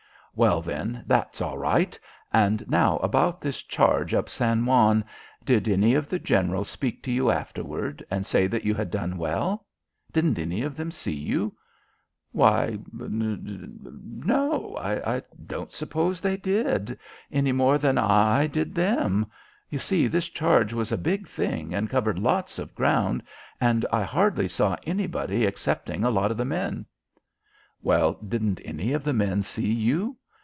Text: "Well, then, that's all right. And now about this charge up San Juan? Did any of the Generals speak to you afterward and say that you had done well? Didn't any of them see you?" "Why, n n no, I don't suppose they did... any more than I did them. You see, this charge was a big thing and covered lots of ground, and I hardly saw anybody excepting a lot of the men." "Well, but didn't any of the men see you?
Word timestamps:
"Well, 0.33 0.61
then, 0.61 1.03
that's 1.07 1.41
all 1.41 1.57
right. 1.57 1.99
And 2.31 2.63
now 2.69 2.99
about 2.99 3.41
this 3.41 3.61
charge 3.61 4.13
up 4.13 4.29
San 4.29 4.65
Juan? 4.65 5.03
Did 5.43 5.67
any 5.67 5.93
of 5.93 6.07
the 6.07 6.19
Generals 6.19 6.69
speak 6.69 7.03
to 7.03 7.11
you 7.11 7.29
afterward 7.29 8.05
and 8.09 8.25
say 8.25 8.47
that 8.47 8.63
you 8.63 8.73
had 8.73 8.89
done 8.89 9.17
well? 9.17 9.65
Didn't 10.13 10.39
any 10.39 10.61
of 10.61 10.77
them 10.77 10.89
see 10.89 11.13
you?" 11.17 11.57
"Why, 12.31 12.79
n 12.97 13.21
n 13.21 14.21
no, 14.25 14.77
I 14.77 15.21
don't 15.45 15.73
suppose 15.73 16.21
they 16.21 16.37
did... 16.37 16.97
any 17.29 17.51
more 17.51 17.77
than 17.77 17.97
I 17.97 18.47
did 18.47 18.73
them. 18.73 19.25
You 19.69 19.79
see, 19.79 20.07
this 20.07 20.29
charge 20.29 20.71
was 20.71 20.93
a 20.93 20.97
big 20.97 21.27
thing 21.27 21.73
and 21.73 21.89
covered 21.89 22.17
lots 22.19 22.57
of 22.57 22.73
ground, 22.73 23.21
and 23.59 23.85
I 23.91 24.03
hardly 24.03 24.47
saw 24.47 24.77
anybody 24.85 25.45
excepting 25.45 26.05
a 26.05 26.09
lot 26.09 26.31
of 26.31 26.37
the 26.37 26.45
men." 26.45 26.85
"Well, 27.83 28.13
but 28.13 28.29
didn't 28.29 28.61
any 28.63 28.93
of 28.93 29.03
the 29.03 29.11
men 29.13 29.41
see 29.41 29.67
you? 29.69 30.15